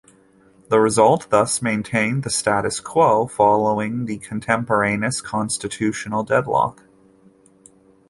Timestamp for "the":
0.69-0.79, 2.23-2.31, 4.05-4.17